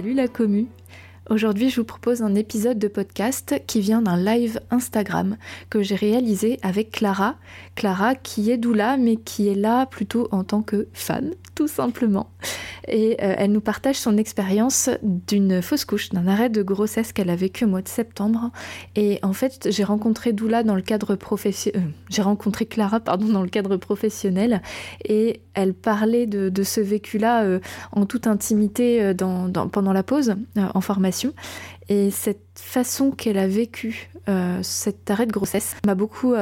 [0.00, 0.66] Salut la commu
[1.28, 5.36] Aujourd'hui, je vous propose un épisode de podcast qui vient d'un live Instagram
[5.68, 7.36] que j'ai réalisé avec Clara.
[7.74, 11.32] Clara qui est doula mais qui est là plutôt en tant que fan,
[11.66, 12.30] simplement.
[12.88, 17.30] Et euh, elle nous partage son expérience d'une fausse couche, d'un arrêt de grossesse qu'elle
[17.30, 18.50] a vécu au mois de septembre.
[18.96, 21.82] Et en fait, j'ai rencontré Doula dans le cadre professionnel.
[21.82, 24.62] Euh, j'ai rencontré Clara, pardon, dans le cadre professionnel.
[25.04, 27.60] Et elle parlait de, ce vécu-là euh,
[27.92, 31.32] en toute intimité pendant la pause en formation.
[31.88, 34.10] Et cette façon qu'elle a vécu
[34.62, 36.34] cet arrêt de grossesse m'a beaucoup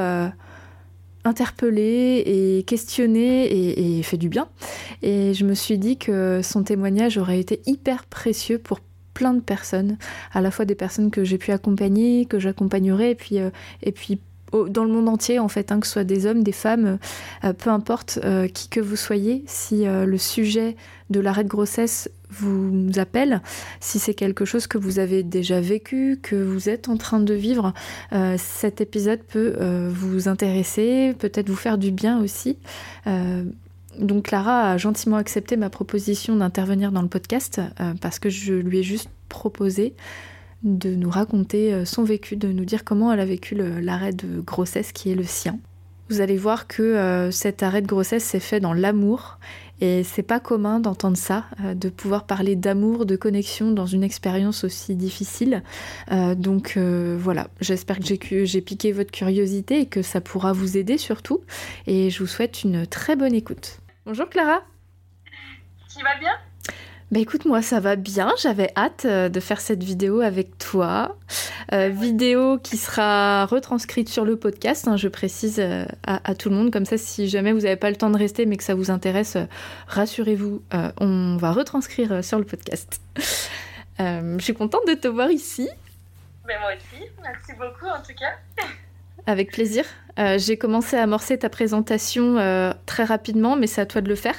[1.25, 4.47] interpellée et questionnée et, fait du bien.
[5.01, 8.79] Et je me suis dit que son témoignage aurait été hyper précieux pour
[9.13, 9.97] plein de personnes,
[10.31, 13.49] à la fois des personnes que j'ai pu accompagner, que j'accompagnerai, et puis, euh,
[13.83, 14.19] et puis
[14.51, 16.97] dans le monde entier en fait, hein, que ce soit des hommes, des femmes,
[17.43, 20.75] euh, peu importe euh, qui que vous soyez, si le sujet
[21.09, 23.41] de l'arrêt de grossesse vous appelle,
[23.79, 27.33] si c'est quelque chose que vous avez déjà vécu, que vous êtes en train de
[27.33, 27.73] vivre,
[28.13, 32.57] euh, cet épisode peut euh, vous intéresser, peut-être vous faire du bien aussi.
[33.07, 33.43] Euh,
[33.97, 37.59] donc Clara a gentiment accepté ma proposition d'intervenir dans le podcast
[37.99, 39.93] parce que je lui ai juste proposé
[40.63, 44.91] de nous raconter son vécu, de nous dire comment elle a vécu l'arrêt de grossesse
[44.91, 45.59] qui est le sien.
[46.09, 49.39] Vous allez voir que cet arrêt de grossesse s'est fait dans l'amour
[49.81, 54.03] et c'est pas commun d'entendre ça, euh, de pouvoir parler d'amour, de connexion dans une
[54.03, 55.63] expérience aussi difficile.
[56.11, 60.77] Euh, donc euh, voilà, j'espère que j'ai piqué votre curiosité et que ça pourra vous
[60.77, 61.41] aider surtout.
[61.87, 63.79] Et je vous souhaite une très bonne écoute.
[64.05, 64.63] Bonjour Clara.
[65.95, 66.33] Tu vas bien?
[67.11, 71.17] Bah écoute, moi ça va bien, j'avais hâte euh, de faire cette vidéo avec toi.
[71.73, 76.55] Euh, vidéo qui sera retranscrite sur le podcast, hein, je précise euh, à, tout le
[76.55, 78.75] monde, comme ça si jamais vous n'avez pas le temps de rester mais que ça
[78.75, 79.37] vous intéresse,
[79.87, 80.61] rassurez-vous,
[80.99, 83.01] on va retranscrire sur le podcast.
[83.97, 85.67] je suis contente de te voir ici.
[86.45, 88.65] Mais ben, moi aussi, merci beaucoup en tout cas.
[89.25, 89.85] Avec plaisir.
[90.19, 94.09] Euh, j'ai commencé à amorcer ta présentation euh, très rapidement, mais c'est à toi de
[94.09, 94.35] le faire.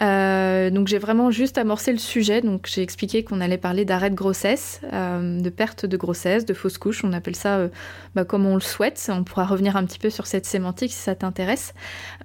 [0.00, 2.40] Euh, donc j'ai vraiment juste amorcé le sujet.
[2.40, 6.78] Donc j'ai expliqué qu'on allait parler d'arrêt de grossesse, de perte de grossesse, de fausse
[6.78, 7.04] couche.
[7.04, 7.68] On appelle ça
[8.14, 9.10] bah, comme on le souhaite.
[9.12, 11.72] On pourra revenir un petit peu sur cette sémantique si ça t'intéresse.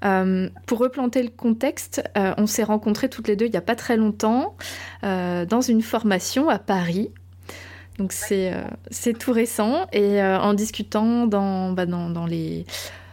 [0.01, 3.97] pour replanter le contexte, on s'est rencontrés toutes les deux il n'y a pas très
[3.97, 4.55] longtemps
[5.03, 7.11] dans une formation à Paris
[7.97, 12.65] donc c'est euh, c'est tout récent et euh, en discutant dans, bah, dans, les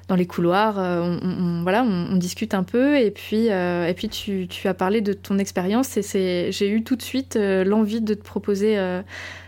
[0.08, 4.46] dans les couloirs, euh, on, voilà, on, discute un peu et puis et puis tu,
[4.48, 8.22] tu, as parlé de ton expérience et j'ai eu tout de suite l'envie de te
[8.22, 8.76] proposer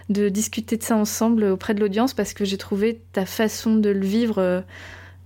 [0.09, 3.91] de discuter de ça ensemble auprès de l'audience parce que j'ai trouvé ta façon de
[3.91, 4.65] le vivre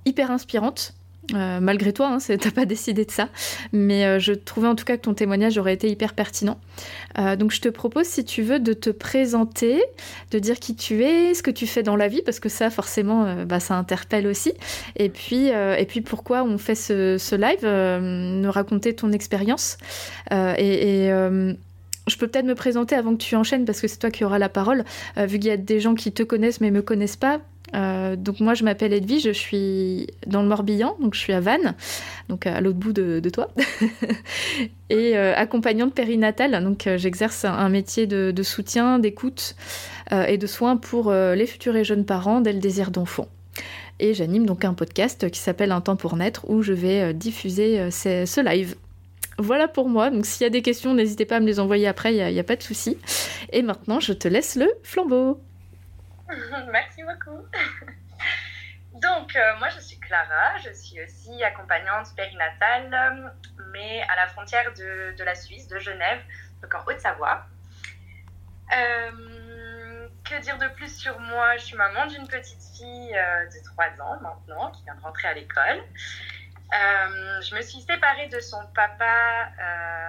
[0.04, 0.94] hyper inspirante.
[1.34, 3.28] Euh, malgré toi, hein, t'as pas décidé de ça,
[3.72, 6.58] mais euh, je trouvais en tout cas que ton témoignage aurait été hyper pertinent.
[7.18, 9.82] Euh, donc je te propose, si tu veux, de te présenter,
[10.30, 12.70] de dire qui tu es, ce que tu fais dans la vie, parce que ça,
[12.70, 14.52] forcément, bah, ça interpelle aussi.
[14.96, 15.50] Et puis,
[16.04, 17.66] pourquoi on fait ce, live,
[18.42, 19.78] nous raconter ton expérience.
[20.30, 21.10] et,
[22.06, 24.38] je peux peut-être me présenter avant que tu enchaînes parce que c'est toi qui auras
[24.38, 24.84] la parole.
[25.16, 27.41] vu qu'il y a des gens qui te connaissent mais me connaissent pas,
[27.75, 31.41] euh, donc moi je m'appelle Edwige, je suis dans le Morbihan, donc je suis à
[31.41, 31.75] Vannes,
[32.28, 33.48] donc à l'autre bout de, toi,
[34.91, 39.54] et euh, accompagnante périnatale, donc euh, j'exerce un métier de, soutien, d'écoute
[40.10, 43.28] et de soins pour les futurs et jeunes parents dès le désir d'enfant.
[44.00, 47.91] Et j'anime donc un podcast qui s'appelle Un temps pour naître où je vais diffuser
[47.91, 48.75] ce live.
[49.38, 51.86] Voilà pour moi, donc s'il y a des questions, n'hésitez pas à me les envoyer
[51.86, 52.98] après, il n'y a, a, pas de souci.
[53.53, 55.39] Et maintenant, je te laisse le flambeau.
[56.71, 57.47] Merci beaucoup.
[58.94, 63.32] Donc, euh, moi, je suis Clara, je suis aussi accompagnante périnatale,
[63.72, 66.21] mais à la frontière de, de la Suisse, de Genève,
[66.60, 67.47] donc en Haute-Savoie.
[68.72, 71.56] Euh, que dire de plus sur moi?
[71.56, 75.28] Je suis maman d'une petite fille euh, de 3 ans maintenant, qui vient de rentrer
[75.28, 75.82] à l'école.
[76.72, 79.50] je me suis séparée de son papa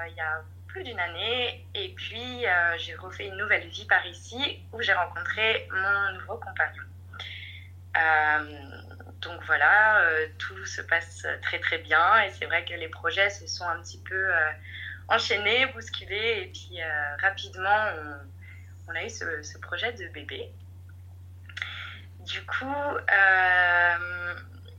[0.07, 0.41] il y a
[0.71, 1.65] plus d'une année.
[1.75, 6.37] Et puis, euh, j'ai refait une nouvelle vie par ici où j'ai rencontré mon nouveau
[6.37, 6.83] compagnon.
[7.97, 8.81] Euh,
[9.19, 13.29] donc voilà, euh, tout se passe très très bien et c'est vrai que les projets
[13.29, 14.31] se sont un petit peu
[15.09, 16.79] enchaîné, bousculé, et puis
[17.19, 17.87] rapidement,
[18.87, 20.49] on, a eu ce, ce, projet de bébé.
[22.21, 22.75] Du coup,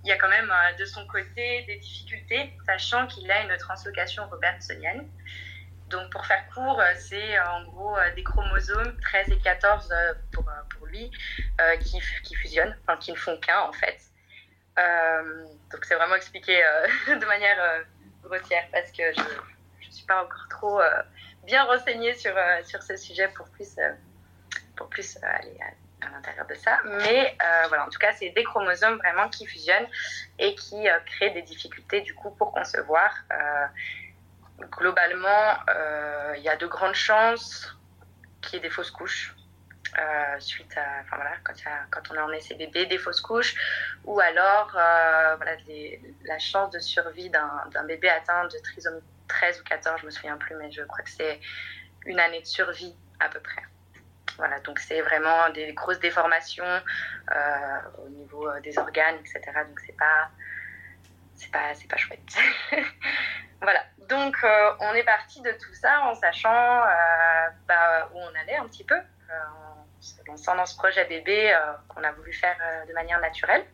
[0.04, 4.26] il y a quand même de son côté des difficultés, sachant qu'il a une translocation
[4.28, 5.06] robertsonienne.
[5.92, 9.94] Donc, pour faire court, euh, c'est euh, en gros euh, des chromosomes 13 et 14
[10.32, 11.10] pour, lui
[11.80, 13.98] qui, qui, fusionnent, enfin qui ne font qu'un en fait.
[15.70, 16.62] donc, c'est vraiment expliqué
[17.06, 17.84] de manière
[18.22, 20.82] grossière parce que je ne suis pas encore trop
[21.44, 22.34] bien renseignée sur,
[22.64, 23.76] sur ce sujet pour plus,
[24.76, 25.56] pour plus aller
[26.02, 26.78] à, l'intérieur de ça.
[26.84, 29.88] Mais voilà, en tout cas, c'est des chromosomes vraiment qui fusionnent
[30.38, 33.14] et qui créent des difficultés du coup pour concevoir
[34.70, 37.76] globalement, euh, il y a de grandes chances
[38.40, 39.34] qu'il y ait des fausses couches.
[39.98, 41.02] Euh, suite à,
[41.44, 41.52] quand,
[41.90, 43.54] quand on est en bébé, des fausses couches,
[44.04, 45.52] ou alors euh, voilà,
[46.24, 50.38] la chance de survie d'un bébé atteint de trisomie 13 ou 14, je me souviens
[50.38, 51.38] plus, mais je crois que c'est
[52.06, 53.62] une année de survie à peu près.
[54.38, 56.82] Voilà, donc c'est vraiment des grosses déformations
[57.98, 59.40] au niveau des organes, etc.
[59.68, 60.30] Donc c'est pas,
[61.52, 62.38] pas, pas chouette.
[63.60, 68.40] voilà, donc, euh, on est parti de tout ça en sachant euh, bah, où on
[68.40, 71.56] allait un petit peu, euh, en se lançant dans ce projet bébé
[71.88, 72.56] qu'on a voulu faire
[72.88, 73.64] de manière naturelle.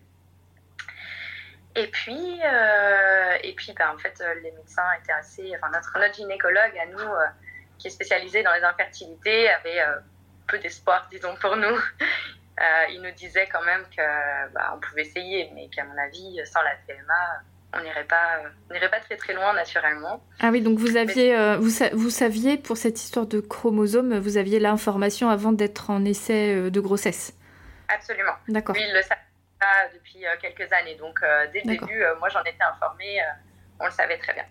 [1.74, 2.40] Et puis,
[3.42, 5.52] et puis bah, en fait, les médecins étaient assez.
[5.56, 7.14] Enfin, notre, gynécologue à nous,
[7.78, 9.80] qui est spécialisé dans les infertilités, avait
[10.46, 11.78] peu d'espoir, disons, pour nous.
[12.90, 16.74] il nous disait quand même qu'on bah, pouvait essayer, mais qu'à mon avis, sans la
[16.86, 17.42] TMA,
[17.74, 20.24] on n'irait pas, pas très très loin naturellement.
[20.40, 24.36] Ah oui, donc vous aviez, euh, vous, vous, saviez pour cette histoire de chromosomes, vous
[24.38, 27.34] aviez l'information avant d'être en essai euh, de grossesse.
[27.88, 28.32] Absolument.
[28.48, 28.74] D'accord.
[28.74, 29.20] Oui, il le savait
[29.92, 31.20] depuis euh, quelques années, donc
[31.52, 33.18] dès le début, moi j'en étais informée,
[33.80, 34.44] on le savait très bien.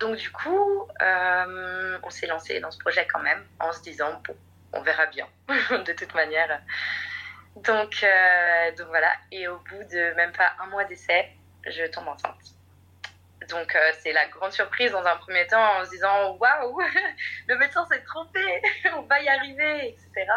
[0.00, 4.34] Donc du coup, on s'est lancé dans ce projet quand même, en se disant bon,
[4.72, 6.60] on verra bien, de toute manière.
[7.56, 8.04] Donc,
[8.76, 11.30] donc voilà, et au bout de même pas un mois d'essai,
[11.66, 12.54] je tombe enceinte.
[13.48, 16.80] Donc euh, c'est la grande surprise dans un premier temps en se disant waouh,
[17.48, 18.62] le médecin s'est trompé,
[18.96, 20.30] on va y arriver, etc.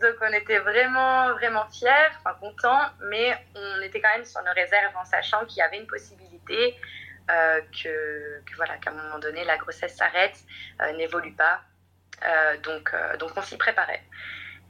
[0.00, 4.52] Donc on était vraiment vraiment fiers, enfin contents, mais on était quand même sur nos
[4.52, 6.76] réserves en sachant qu'il y avait une possibilité
[7.30, 10.38] euh, que, voilà qu'à un moment donné la grossesse s'arrête,
[10.80, 11.62] euh, n'évolue pas.
[12.62, 14.02] donc donc on s'y préparait.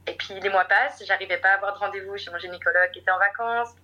[0.07, 2.99] Et puis les mois passent, j'arrivais pas à avoir de rendez-vous chez mon gynécologue qui
[2.99, 3.75] était en vacances.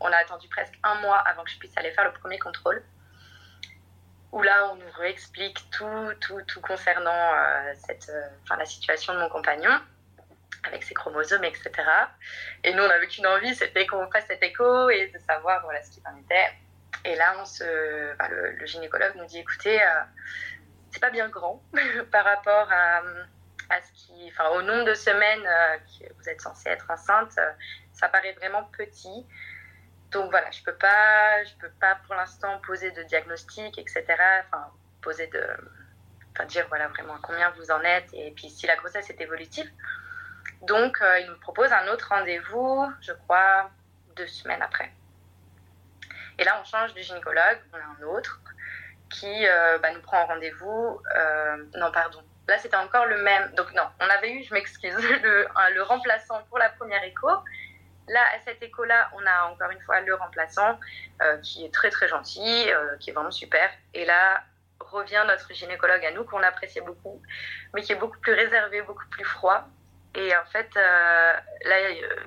[0.00, 2.82] On a attendu presque un mois avant que je puisse aller faire le premier contrôle.
[4.32, 9.20] Où là, on nous réexplique tout, tout, tout concernant euh, cette, euh, la situation de
[9.20, 9.70] mon compagnon,
[10.64, 11.70] avec ses chromosomes, etc.
[12.64, 15.82] Et nous, on n'avait qu'une envie, c'était qu'on fasse cet écho et de savoir voilà,
[15.84, 16.48] ce qu'il en était.
[17.04, 19.80] Et là, le, gynécologue nous dit écoutez,
[20.90, 21.62] c'est pas bien grand
[22.10, 26.90] par rapport à ce qui, au nombre de semaines euh, que vous êtes censé être
[26.90, 27.50] enceinte, euh,
[27.94, 29.26] ça paraît vraiment petit.
[30.10, 34.04] Donc voilà, je peux peux pas pour l'instant poser de diagnostic, etc.
[34.46, 34.70] Enfin,
[35.02, 35.44] poser de,
[36.32, 39.70] enfin dire voilà vraiment combien vous en êtes et puis si la grossesse est évolutive.
[40.62, 43.70] Donc euh, il nous propose un autre rendez-vous, je crois
[44.16, 44.92] deux semaines après.
[46.38, 48.40] Et là on change de gynécologue, on a un autre
[49.10, 49.46] qui
[49.80, 51.00] bah, nous prend rendez-vous.
[51.74, 53.54] non pardon, Là, c'était encore le même.
[53.54, 57.28] Donc, non, on avait eu, je m'excuse, le, le, remplaçant pour la première écho.
[58.08, 60.78] Là, à cette écho-là, on a encore une fois le remplaçant
[61.22, 63.70] euh, qui est très très gentil, euh, qui est vraiment super.
[63.94, 64.42] Et là,
[64.78, 67.22] revient notre gynécologue à nous, qu'on appréciait beaucoup,
[67.72, 69.66] mais qui est beaucoup plus réservé, beaucoup plus froid.
[70.14, 71.32] Et en fait, euh,
[71.64, 71.76] là,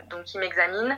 [0.10, 0.98] donc il m'examine.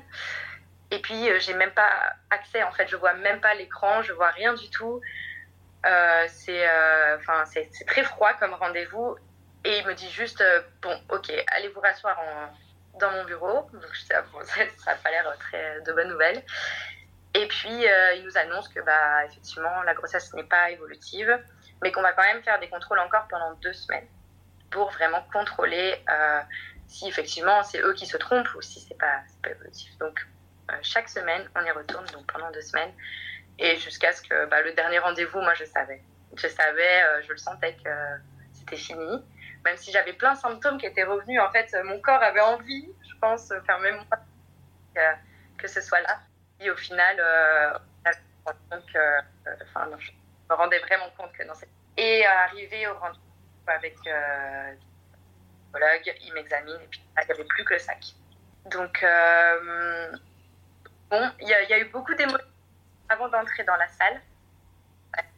[0.92, 1.92] Et puis, j'ai même pas
[2.30, 5.02] accès, en fait, je vois même pas l'écran, je vois rien du tout.
[6.28, 6.66] C'est
[7.86, 9.18] très froid comme rendez-vous
[9.66, 10.44] et il me dit juste
[10.82, 12.50] bon ok allez vous rasseoir en,
[13.00, 16.44] dans mon bureau donc je ah, bon, ça n'a pas l'air très de bonnes nouvelles
[17.34, 21.40] et puis il nous annonce que bah effectivement la grossesse n'est pas évolutive
[21.82, 24.08] mais qu'on va quand même faire des contrôles encore pendant deux semaines
[24.72, 26.04] pour vraiment contrôler
[26.88, 30.20] si effectivement c'est eux qui se trompent ou si c'est pas, pas évolutif donc
[30.82, 32.94] chaque semaine on y retourne donc pendant deux semaines
[33.60, 36.02] et jusqu'à ce que bah, le dernier rendez-vous, moi, je savais.
[36.36, 37.90] Je savais, euh, je le sentais que
[38.54, 39.24] c'était fini.
[39.66, 42.90] Même si j'avais plein de symptômes qui étaient revenus, en fait, mon corps avait envie,
[43.08, 44.00] je pense, faire même
[44.96, 45.02] que,
[45.58, 46.20] que ce soit là.
[46.60, 47.78] Et au final, euh,
[48.72, 49.22] donc, euh,
[49.64, 50.12] enfin, non, je
[50.50, 51.54] me rendais vraiment compte que non.
[51.98, 53.20] Et arrivé au rendez-vous
[53.68, 54.74] avec euh,
[55.74, 58.04] le il m'examine et puis il n'y avait plus que le sac.
[58.66, 59.06] Donc,
[61.10, 62.46] bon, il y, y, a eu beaucoup d'émotions
[63.08, 64.22] avant d'entrer dans la salle.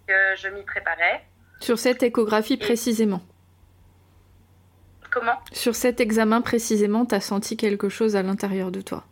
[0.08, 1.24] que je m'y préparais.
[1.60, 3.22] Sur cette échographie précisément
[5.12, 5.38] Comment?
[5.52, 9.04] Sur cet examen précisément, tu as senti quelque chose à l'intérieur de toi?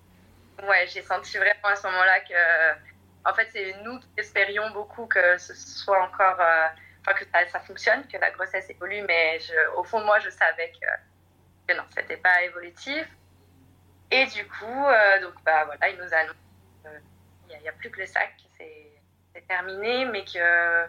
[0.68, 5.06] Ouais, j'ai senti vraiment à ce moment-là que, en fait, c'est nous qui espérions beaucoup
[5.08, 6.68] que ce soit encore, euh,
[7.02, 9.40] enfin, que ça, fonctionne, que la grossesse évolue, mais
[9.76, 10.88] au fond moi, je savais que,
[11.68, 13.06] que non, c'était pas évolutif.
[14.12, 16.34] Et du coup, euh, donc, bah voilà, il nous annoncent
[17.48, 20.86] qu'il n'y a, plus que le sac, c'est terminé, mais que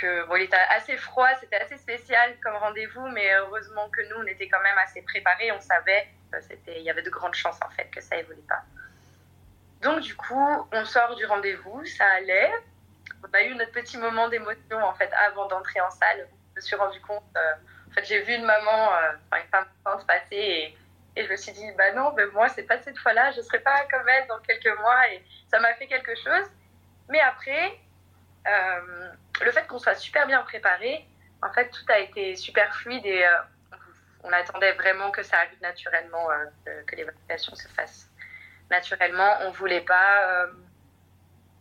[0.00, 4.16] que bon, il était assez froid, c'était assez spécial comme rendez-vous, mais heureusement que nous,
[4.22, 6.08] on était quand même assez préparés, on savait
[6.66, 8.62] il y avait de grandes chances en fait que ça évolue pas.
[9.82, 12.50] Donc du coup, on sort du rendez-vous, ça allait.
[13.22, 16.28] On a eu notre petit moment d'émotion en fait avant d'entrer en salle.
[16.50, 17.52] Je me suis rendu compte, euh,
[17.90, 19.66] en fait, j'ai vu une maman, euh, une femme
[20.00, 20.78] se passer et,
[21.16, 23.60] et, je me suis dit, bah non, mais moi c'est pas cette fois-là, je serai
[23.60, 26.50] pas comme elle dans quelques mois et ça m'a fait quelque chose.
[27.08, 27.78] Mais après,
[28.46, 29.10] euh,
[29.44, 31.06] le fait qu'on soit super bien préparé,
[31.42, 33.30] en fait, tout a été super fluide et euh,
[34.22, 38.08] on attendait vraiment que ça arrive naturellement, euh, que, l'évacuation se fasse
[38.70, 39.38] naturellement.
[39.42, 40.46] On voulait pas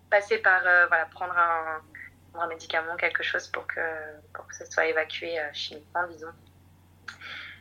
[0.10, 1.82] passer par voilà, prendre un,
[2.36, 3.82] un, médicament, quelque chose pour que,
[4.34, 6.34] pour que ce soit évacué chimiquement, disons.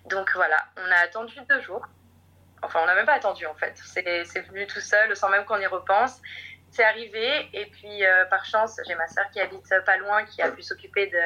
[0.06, 1.86] Donc voilà, on a attendu deux jours.
[2.62, 3.76] Enfin, on n'a même pas attendu en fait.
[3.76, 6.20] C'est venu tout seul, sans même qu'on y repense
[6.74, 7.48] c'est arrivé.
[7.52, 10.62] Et puis, euh, par chance, j'ai ma soeur qui habite pas loin, qui a pu
[10.62, 11.18] s'occuper de,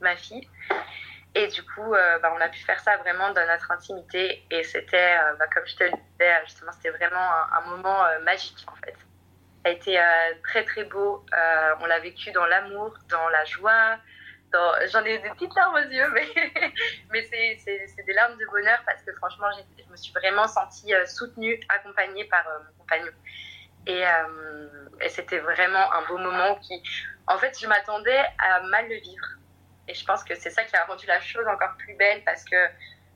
[0.00, 0.48] ma fille.
[1.34, 4.44] Et du coup, euh, bah, on a pu faire ça vraiment dans notre intimité.
[4.50, 8.64] Et c'était, euh, bah, comme je te le disais, justement, c'était vraiment un, moment magique,
[8.66, 8.96] en fait.
[9.64, 10.00] Ça a été
[10.44, 11.26] très, très beau.
[11.80, 13.98] on l'a vécu dans l'amour, dans la joie.
[14.90, 16.26] J'en ai des petites larmes aux yeux, mais,
[17.10, 21.60] mais c'est des larmes de bonheur parce que franchement, je me suis vraiment sentie soutenue,
[21.68, 23.12] accompagnée par mon compagnon.
[23.88, 24.68] Euh,
[25.00, 26.82] et, c'était vraiment un beau moment qui,
[27.26, 29.26] en fait, je m'attendais à mal le vivre.
[29.86, 32.44] Et je pense que c'est ça qui a rendu la chose encore plus belle parce
[32.44, 32.56] que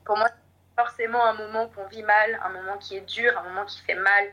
[0.05, 3.43] pour moi, c'est forcément un moment qu'on vit mal, un moment qui est dur, un
[3.43, 4.25] moment qui fait mal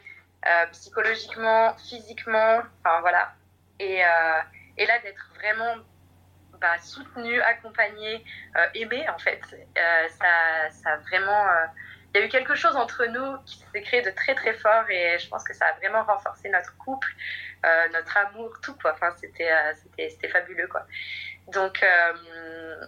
[0.47, 3.35] euh, psychologiquement, physiquement, enfin voilà.
[3.78, 4.38] Et, euh,
[4.78, 5.76] là, d'être vraiment
[6.59, 8.25] bah, soutenu, accompagné,
[8.75, 9.40] aimé, en fait,
[10.09, 11.44] ça, ça a vraiment
[12.12, 14.88] il y a eu quelque chose entre nous qui s'est créé de très très fort
[14.90, 17.09] et je pense que ça a vraiment renforcé notre couple,
[17.64, 18.95] euh, notre amour, tout quoi.
[18.95, 20.87] Enfin, c'était, euh, c'était, c'était fabuleux quoi.
[21.49, 22.85] Donc, euh,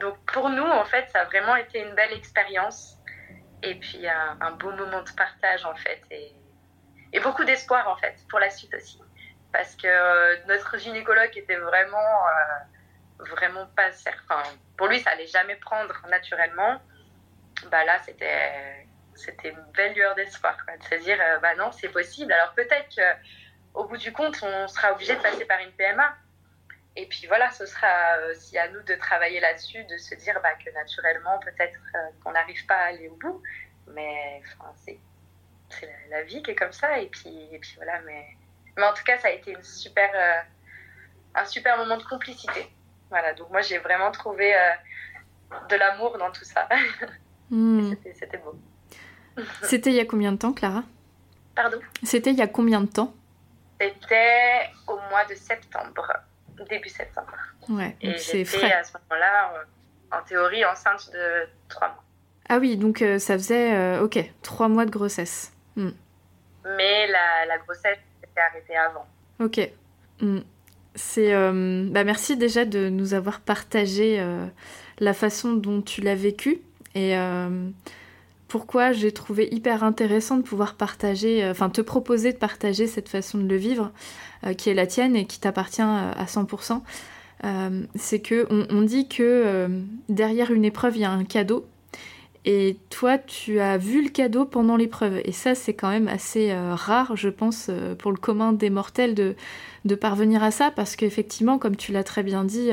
[0.00, 2.98] donc pour nous, en fait, ça a vraiment été une belle expérience
[3.62, 6.34] et puis un, beau moment de partage en fait et,
[7.12, 9.00] et, beaucoup d'espoir en fait pour la suite aussi.
[9.52, 12.16] Parce que notre gynécologue était vraiment,
[13.18, 14.42] vraiment pas certain.
[14.76, 16.80] Pour lui, ça allait jamais prendre naturellement
[17.68, 21.88] bah là, c'était c'était une belle lueur d'espoir, de se dire, euh, bah non, c'est
[21.88, 22.32] possible.
[22.32, 26.16] Alors peut-être qu'au bout du compte, on sera obligé de passer par une PMA.
[26.94, 30.54] Et puis voilà, ce sera aussi à nous de travailler là-dessus, de se dire bah,
[30.54, 33.42] que naturellement, peut-être euh, qu'on n'arrive pas à aller au bout.
[33.88, 34.98] Mais enfin, c'est
[36.10, 36.98] la, vie qui est comme ça.
[36.98, 38.26] Et puis, et puis voilà, mais,
[38.76, 40.42] mais en tout cas, ça a été une super, euh,
[41.34, 42.70] un super moment de complicité.
[43.08, 44.54] Voilà, donc moi, j'ai vraiment trouvé
[45.68, 46.66] de l'amour dans tout ça.
[47.52, 47.92] Hmm.
[48.18, 48.54] C'était beau.
[49.62, 50.84] C'était il y a combien de temps, Clara?
[51.54, 51.78] Pardon?
[52.02, 53.12] C'était il y a combien de temps?
[53.78, 56.10] C'était au mois de septembre,
[56.68, 57.36] début septembre.
[57.68, 58.72] Ouais, c'est frais.
[58.72, 62.04] à ce moment-là, euh, en théorie, enceinte de trois mois.
[62.48, 65.52] Ah oui, donc euh, ça faisait, euh, ok, trois mois de grossesse.
[65.76, 65.90] Hmm.
[66.64, 69.06] Mais la, la grossesse s'était arrêtée avant.
[69.40, 69.60] Ok.
[70.20, 70.40] Hmm.
[70.94, 74.22] C'est, bah merci déjà de nous avoir partagé
[74.98, 76.60] la façon dont tu l'as vécu.
[76.94, 77.68] Et euh,
[78.48, 83.08] pourquoi j'ai trouvé hyper intéressant de pouvoir partager, euh, enfin te proposer de partager cette
[83.08, 83.92] façon de le vivre,
[84.46, 86.82] euh, qui est la tienne et qui t'appartient à 100%.
[87.94, 89.66] c'est que on, dit que
[90.08, 91.66] derrière une épreuve il y a un cadeau
[92.44, 95.20] et toi, tu as vu le cadeau pendant l'épreuve.
[95.24, 98.68] Et ça, c'est quand même assez euh, rare, je pense, euh, pour le commun des
[98.68, 99.36] mortels de,
[99.94, 102.70] parvenir à ça, parce qu'effectivement, comme tu l'as très bien dit,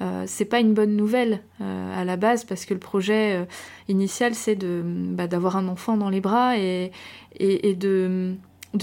[0.00, 3.46] euh, c'est pas une bonne nouvelle à la base, parce que le projet
[3.88, 6.90] initial, c'est de bah, d'avoir un enfant dans les bras et,
[7.38, 8.36] de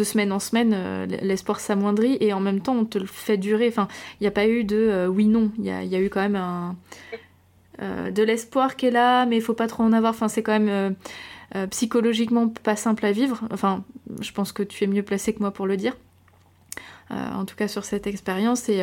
[0.03, 3.67] semaine en semaine, l'espoir s'amoindrit et en même temps, on te le fait durer.
[3.67, 3.89] Enfin,
[4.21, 5.51] il n'y a pas eu de oui-non.
[5.57, 6.77] Il y a, eu quand même un,
[7.79, 10.11] de l'espoir qui est là, mais il faut pas trop en avoir.
[10.11, 10.91] Enfin, c'est quand même euh,
[11.55, 13.41] euh, psychologiquement pas simple à vivre.
[13.51, 13.83] Enfin,
[14.21, 15.95] je pense que tu es mieux placé que moi pour le dire.
[17.09, 18.69] en tout cas, sur cette expérience.
[18.69, 18.81] Et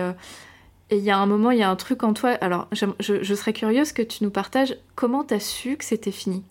[0.91, 2.37] il y a un moment, il y a un truc en toi.
[2.41, 6.45] Alors, je, serais curieuse que tu nous partages comment tu as su que c'était fini.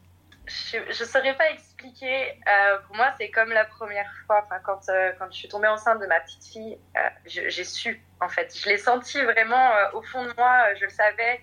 [0.47, 2.39] Je ne saurais pas expliquer.
[2.47, 5.67] Euh, pour moi, c'est comme la première fois, enfin, quand, euh, quand je suis tombée
[5.67, 8.57] enceinte de ma petite fille, euh, j'ai su, en fait.
[8.57, 11.41] Je l'ai senti vraiment au fond de moi, je le savais.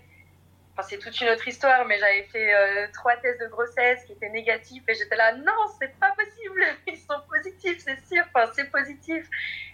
[0.83, 4.83] C'est toute une autre histoire, mais j'avais fait trois tests de grossesse qui étaient négatifs
[4.87, 9.27] et j'étais là, non, c'est pas possible, ils sont positifs, c'est sûr, enfin, c'est positif.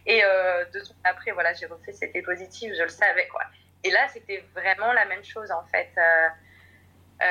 [0.07, 0.23] Et
[0.73, 3.43] deux jours après, voilà, j'ai refait, c'était positif, je le savais, quoi.
[3.85, 5.91] Et là, c'était vraiment la même chose, en fait.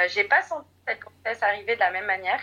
[0.09, 2.41] j'ai pas senti cette grossesse arriver de la même manière.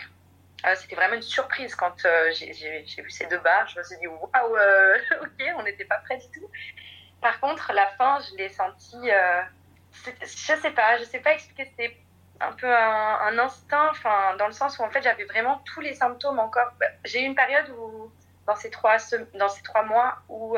[0.65, 3.67] Euh, c'était vraiment une surprise quand euh, j'ai vu ces deux barres.
[3.67, 6.49] Je me suis dit, waouh, euh, ok, on n'était pas prêts du tout.
[7.21, 8.97] Par contre, la fin, je l'ai senti,
[10.21, 11.97] je sais pas, je sais pas expliquer, c'était
[12.39, 15.93] un peu un, instinct, enfin, dans le sens où en fait j'avais vraiment tous les
[15.93, 16.71] symptômes encore.
[16.79, 18.11] Bah, j'ai eu une période où,
[18.47, 18.97] dans ces trois,
[19.35, 20.57] dans ces trois mois, où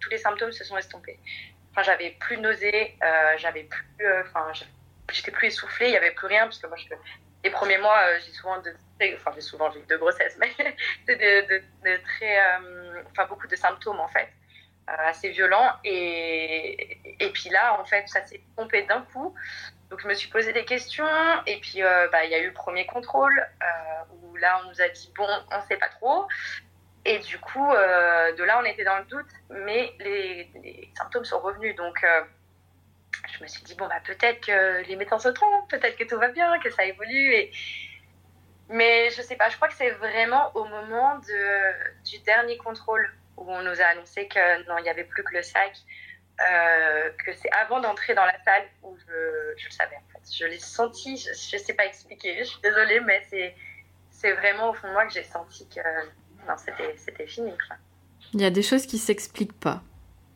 [0.00, 1.18] tous les symptômes se sont estompés.
[1.72, 2.96] Enfin, j'avais plus de nausées,
[3.36, 4.52] j'avais plus, enfin,
[5.10, 6.76] j'étais plus essoufflée, il y avait plus rien, parce moi,
[7.44, 8.72] les premiers mois, j'ai souvent de
[9.16, 10.50] enfin j'ai souvent j'ai de grossesse, mais
[11.06, 14.37] c'est de, très, euh, enfin beaucoup de symptômes en fait, euh,
[14.98, 15.72] assez violents.
[15.84, 19.34] Et, et puis là, en fait, ça s'est pompé d'un coup.
[19.90, 21.06] Donc je me suis posé des questions
[21.46, 23.42] et puis euh, bah, il y a eu le premier contrôle
[24.22, 26.26] où là on nous a dit bon, on sait pas trop.
[27.06, 31.74] Et du coup, de là on était dans le doute, mais les, symptômes sont revenus.
[31.76, 32.04] Donc
[33.32, 36.18] je me suis dit bon bah peut-être que les médecins se trompent, peut-être que tout
[36.18, 37.50] va bien, que ça évolue
[38.68, 43.10] mais je sais pas, je crois que c'est vraiment au moment de, du dernier contrôle
[43.40, 45.72] où on nous a annoncé que non, il n'y avait plus que le sac,
[46.40, 50.32] euh, que c'est avant d'entrer dans la salle où je, je le savais en fait.
[50.32, 53.54] Je l'ai senti, je ne sais pas expliquer, je suis désolée, mais c'est,
[54.10, 55.80] c'est vraiment au fond de moi que j'ai senti que
[56.46, 57.50] non, c'était, c'était fini.
[57.66, 57.76] Quoi.
[58.34, 59.82] Il y a des choses qui s'expliquent pas.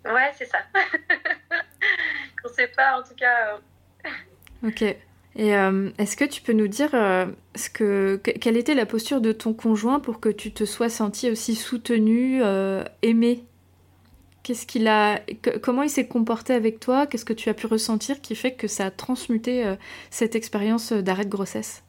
[0.04, 0.58] Ouais, c'est ça.
[2.42, 3.54] Qu'on sait pas, en tout cas.
[4.04, 4.68] Euh.
[4.68, 4.82] ok.
[4.82, 6.94] Et euh, est-ce que tu peux nous dire
[7.54, 12.42] quelle était la posture de ton conjoint pour que tu te sois senti aussi soutenu,
[12.42, 13.44] euh, aimé
[14.42, 15.20] Qu'est-ce qu'il a,
[15.62, 17.06] comment il s'est comporté avec toi?
[17.06, 19.76] Qu'est-ce que tu as pu ressentir qui fait que ça a transmuté
[20.10, 21.84] cette expérience d'arrêt de grossesse?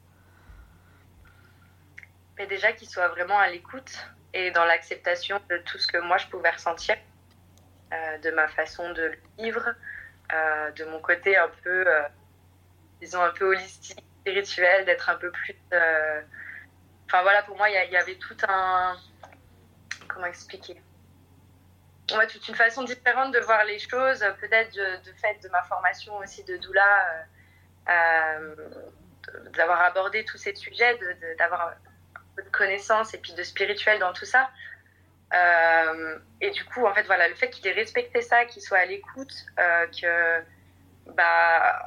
[2.38, 6.18] Mais déjà qu'il soit vraiment à l'écoute et dans l'acceptation de tout ce que moi
[6.20, 6.96] je pouvais ressentir,
[7.92, 9.74] de ma façon de vivre,
[10.30, 11.86] de mon côté un peu
[13.04, 15.56] disons, un peu holistique, spirituel, d'être un peu plus.
[15.74, 16.22] Euh,
[17.06, 18.98] enfin voilà, pour moi, il y, avait tout un.
[20.08, 20.82] Comment expliquer?
[22.16, 26.18] Ouais, toute une façon différente de voir les choses, peut-être de, fait de ma formation
[26.18, 27.26] aussi de doula,
[27.90, 28.56] euh, euh,
[29.56, 30.98] d'avoir abordé tous ces sujets,
[31.38, 34.50] d'avoir un peu de connaissances et puis de spirituel dans tout ça.
[36.42, 38.86] et du coup, en fait, voilà, le fait qu'il ait respecté ça, qu'il soit à
[38.86, 40.44] l'écoute, que
[41.08, 41.84] bah,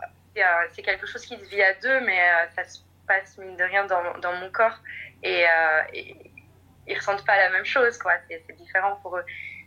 [0.72, 3.64] c'est quelque chose qui se vit à deux, mais euh, ça se passe mine de
[3.64, 4.78] rien dans, mon corps.
[5.22, 6.16] Et, euh, et,
[6.88, 8.12] ils ressentent pas la même chose, quoi.
[8.28, 9.24] C'est différent pour eux.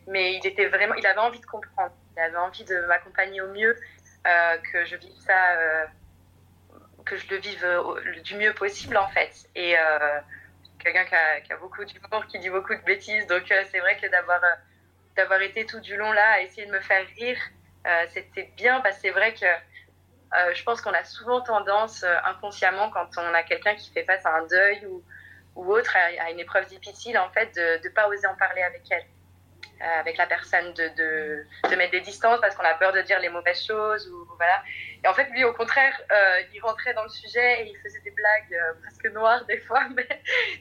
[0.08, 1.94] Mais il était vraiment, il avait envie de comprendre.
[2.16, 3.78] Il avait envie de m'accompagner au mieux,
[4.28, 5.86] euh, que je vive ça, euh,
[7.06, 9.50] que je le vive du mieux possible, en fait.
[9.56, 9.76] Et
[10.80, 13.28] quelqu'un qui a, qui a, beaucoup d'humour, qui dit beaucoup de bêtises.
[13.28, 14.40] Donc c'est vrai que d'avoir
[15.18, 17.38] d'avoir été tout du long là à essayer de me faire rire,
[18.14, 19.46] c'était bien parce c'est vrai que
[20.38, 24.04] euh, je pense qu'on a souvent tendance, euh, inconsciemment, quand on a quelqu'un qui fait
[24.04, 25.04] face à un deuil ou,
[25.56, 28.84] ou autre, à, une épreuve difficile, en fait, de ne pas oser en parler avec
[28.92, 29.06] elle,
[29.82, 30.88] euh, avec la personne, de,
[31.68, 34.08] de, mettre des distances parce qu'on a peur de dire les mauvaises choses.
[34.08, 34.62] Ou, voilà.
[35.04, 36.00] Et en fait, lui, au contraire,
[36.54, 40.08] il rentrait dans le sujet et il faisait des blagues presque noires des fois, mais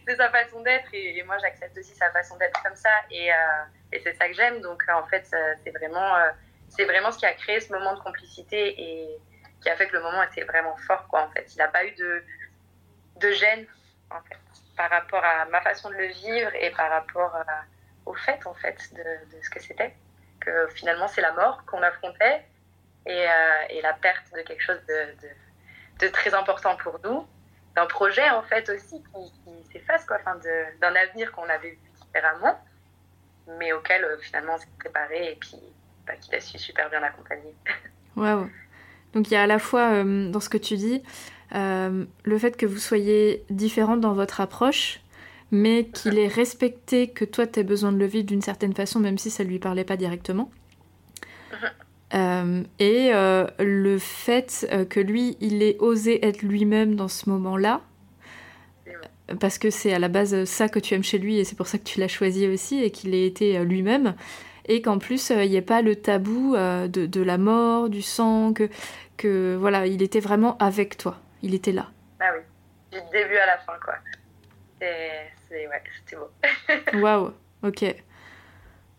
[0.06, 3.28] c'est sa façon d'être et, moi, j'accepte aussi sa façon d'être comme ça et,
[3.92, 4.62] et c'est ça que j'aime.
[4.62, 5.26] Donc, en fait,
[5.62, 6.16] c'est vraiment,
[6.68, 9.18] c'est vraiment ce qui a créé ce moment de complicité et
[9.60, 11.54] qui a fait que le moment était vraiment fort, quoi, en fait.
[11.54, 12.24] Il n'a pas eu de,
[13.16, 13.66] de gêne,
[14.10, 14.38] en fait,
[14.76, 17.36] par rapport à ma façon de le vivre et par rapport
[18.06, 19.94] au fait, en fait, de, ce que c'était.
[20.40, 22.44] Que finalement, c'est la mort qu'on affrontait
[23.06, 25.16] et, euh, et, la perte de quelque chose de,
[25.98, 27.26] de, très important pour nous,
[27.74, 30.38] d'un projet, en fait, aussi, qui, qui s'efface, quoi, enfin,
[30.80, 32.60] d'un avenir qu'on avait vu différemment,
[33.58, 35.58] mais auquel, euh, finalement, on s'est préparé et puis
[36.06, 37.54] bah, qu'il a su super bien accompagner.
[38.16, 38.50] Waouh
[39.14, 41.02] donc il y a à la fois euh, dans ce que tu dis
[41.54, 45.00] euh, le fait que vous soyez différente dans votre approche,
[45.50, 49.00] mais qu'il ait respecté que toi tu as besoin de le vivre d'une certaine façon,
[49.00, 50.50] même si ça lui parlait pas directement.
[52.14, 53.10] Euh, et
[53.58, 57.80] le fait que lui, il ait osé être lui-même dans ce moment-là,
[59.40, 61.66] parce que c'est à la base ça que tu aimes chez lui et c'est pour
[61.66, 64.14] ça que tu l'as choisi aussi et qu'il ait été lui-même
[64.68, 68.52] et qu'en plus il n'y ait pas le tabou de, de, la mort, du sang,
[68.52, 68.68] que,
[69.16, 71.18] que voilà, il était vraiment avec toi.
[71.42, 71.88] Il était là.
[72.20, 72.42] Ah oui,
[72.92, 73.94] du début à la fin, quoi.
[75.48, 76.30] c'était beau.
[77.00, 77.94] Waouh, ok.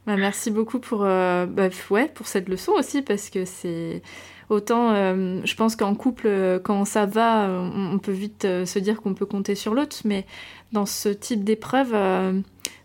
[0.10, 4.02] Bah, merci beaucoup pour, euh, bah, ouais, pour cette leçon aussi, parce que c'est
[4.50, 9.02] autant, euh, je pense qu'en couple, quand ça va, on, peut vite euh, se dire
[9.02, 10.26] qu'on peut compter sur l'autre, mais
[10.72, 11.94] dans ce type d'épreuve,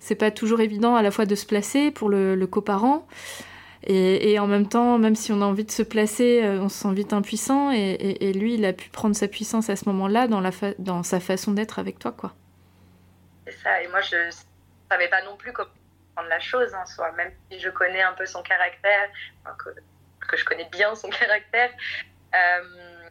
[0.04, 3.08] c'est pas toujours évident à la fois de se placer pour le, coparent.
[3.86, 6.92] Et, en même temps, même si on a envie de se placer, on se sent
[6.92, 7.70] vite impuissant.
[7.70, 10.42] Et, lui, il a pu prendre sa puissance à ce moment-là dans,
[10.78, 12.34] dans sa façon d'être avec toi, quoi.
[13.46, 13.82] C'est ça.
[13.82, 14.30] Et moi, je
[14.90, 15.70] savais pas non plus comment
[16.14, 19.08] prendre la chose en soi, même si je connais un peu son caractère,
[19.58, 21.70] que, je connais bien son caractère.
[22.34, 23.08] Euh,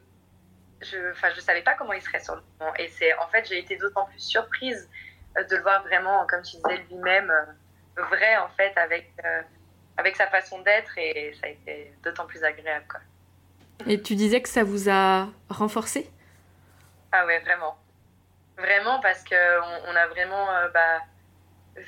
[0.81, 0.97] je,
[1.35, 2.75] je savais pas comment il serait sur le moment.
[2.75, 6.41] Et c'est, en fait, j'ai été d'autant plus surprise euh, de le voir vraiment, comme
[6.41, 9.11] tu disais, lui-même, euh, vrai, en fait, avec,
[9.97, 10.97] avec sa façon d'être.
[10.97, 12.99] Et ça a été d'autant plus agréable, quoi.
[13.87, 16.09] Et tu disais que ça vous a renforcé?
[17.11, 17.77] Ah ouais, vraiment.
[18.57, 20.99] Vraiment, parce qu'on on a vraiment bah,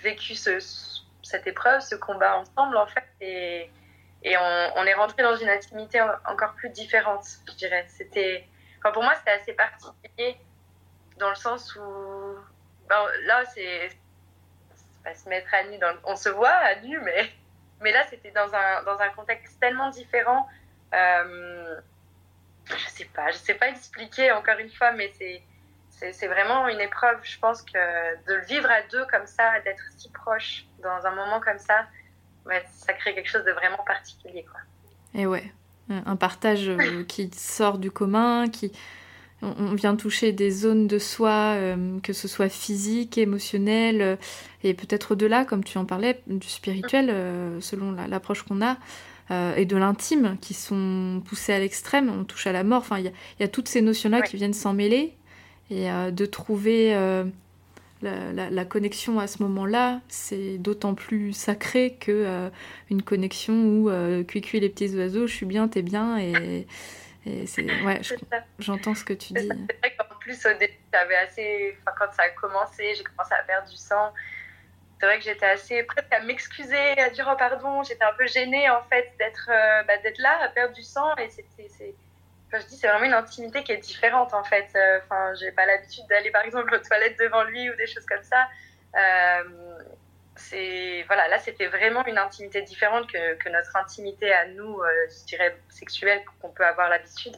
[0.04, 0.60] vécu ce,
[1.24, 3.06] cette épreuve, ce combat ensemble, en fait.
[3.22, 3.70] Et,
[4.24, 7.86] et on, on, est rentré dans une intimité encore plus différente, je dirais.
[7.88, 8.48] C'était,
[8.80, 10.38] enfin, pour moi, c'était assez particulier
[11.18, 12.36] dans le sens où,
[12.90, 13.90] ben, là, c'est
[15.04, 15.78] pas se mettre à nu.
[16.04, 17.30] On se voit à nu, mais,
[17.82, 20.48] mais là, c'était dans un, dans un contexte tellement différent.
[20.94, 21.80] Euh,
[22.66, 25.42] je sais pas, je sais pas expliquer encore une fois, mais c'est
[26.12, 29.84] c'est vraiment une épreuve, je pense que de le vivre à deux comme ça, d'être
[29.98, 31.86] si proche dans un moment comme ça,
[32.46, 34.44] ça crée quelque chose de vraiment particulier.
[34.44, 34.60] Quoi.
[35.14, 35.52] Et ouais,
[35.90, 38.78] un partage euh, qui sort du commun, qui
[39.60, 44.16] on vient toucher des zones de soi, euh, que ce soit physique, émotionnel, euh,
[44.64, 47.14] et peut-être au-delà, comme tu en parlais, du spirituel,
[47.62, 48.78] selon l'approche qu'on a,
[49.58, 53.06] et de l'intime, qui sont poussées à l'extrême, on touche à la mort, enfin, il
[53.06, 55.14] y, y, a toutes ces notions-là qui viennent s'en mêler,
[55.72, 57.24] et euh, de trouver euh,
[58.02, 62.50] la, la, connexion à ce moment-là, c'est d'autant plus sacré que euh,
[62.92, 63.90] une connexion où
[64.28, 66.68] cui cui les petits oiseaux, je suis bien, t'es bien et,
[67.26, 68.02] et c'est ouais,
[68.60, 69.48] j'entends ce que tu dis.
[69.48, 73.34] C'est vrai qu'en plus au début, j'avais assez, enfin, quand ça a commencé, j'ai commencé
[73.34, 74.14] à perdre du sang.
[75.00, 78.28] C'est vrai que j'étais assez prête à m'excuser, à dire oh pardon, j'étais un peu
[78.28, 79.50] gênée en fait d'être
[79.88, 81.68] bah, d'être là, à perdre du sang et c'était
[82.60, 84.68] je dis, c'est vraiment une intimité qui est différente en fait.
[84.76, 88.06] Euh, enfin, j'ai pas l'habitude d'aller par exemple aux toilettes devant lui ou des choses
[88.06, 88.48] comme ça.
[88.96, 89.84] Euh,
[90.36, 94.88] c'est voilà, là c'était vraiment une intimité différente que, que notre intimité à nous, euh,
[95.10, 97.36] je dirais sexuelle qu'on peut avoir l'habitude.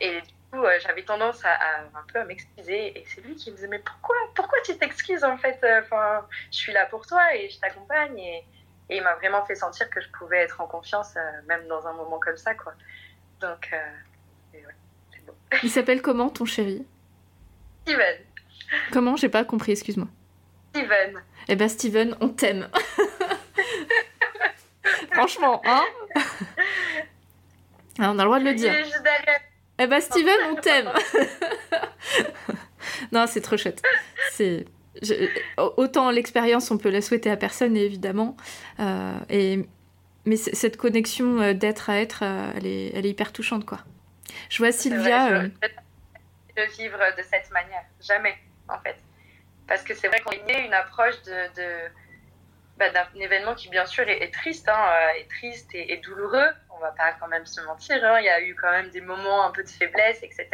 [0.00, 3.56] et du coup, j'avais tendance à, un peu à m'excuser et c'est lui qui me
[3.56, 7.48] disait mais pourquoi, pourquoi tu t'excuses en fait Enfin, je suis là pour toi et
[7.48, 8.44] je t'accompagne et,
[8.88, 11.14] et il m'a vraiment fait sentir que je pouvais être en confiance
[11.46, 12.74] même dans un moment comme ça quoi.
[13.40, 14.74] Donc, euh, ouais,
[15.26, 15.32] bon.
[15.62, 16.86] Il s'appelle comment ton chéri?
[17.82, 18.18] Steven.
[18.92, 19.16] Comment?
[19.16, 20.08] J'ai pas compris, excuse-moi.
[20.70, 21.22] Steven.
[21.48, 22.68] Eh ben Steven, on t'aime.
[25.12, 25.82] Franchement, hein
[27.98, 28.74] ah, On a le droit de le dire.
[29.78, 30.90] Eh ben Steven, on t'aime.
[33.12, 33.82] non, c'est trop chouette.
[34.32, 34.66] C'est
[35.56, 38.36] autant l'expérience, on peut la souhaiter à personne, évidemment.
[38.80, 39.64] Euh, et
[40.26, 43.80] mais cette connexion euh, d'être à être, euh, elle est, elle est hyper touchante, quoi.
[44.48, 45.30] Je vois Sylvia.
[45.30, 48.36] Vrai, je, euh, de vivre de cette manière, jamais,
[48.68, 48.96] en fait.
[49.70, 51.14] Parce que c'est vrai qu'on est une approche
[52.76, 56.50] bah, d'un événement qui, bien sûr, est, triste, hein, est triste et, douloureux.
[56.70, 58.04] On va pas quand même se mentir.
[58.04, 58.18] Hein.
[58.18, 60.48] Il y a eu quand même des moments un peu de faiblesse, etc.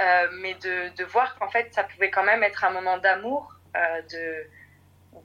[0.00, 4.02] Euh, mais de, voir qu'en fait, ça pouvait quand même être un moment d'amour, euh,
[4.10, 4.46] de